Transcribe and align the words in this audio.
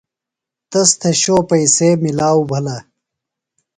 تس 0.71 0.89
تھےۡ 0.99 1.15
شو 1.21 1.35
پیئسے 1.49 1.89
ملاؤ 2.01 2.39
بِھلہ۔ 2.49 2.77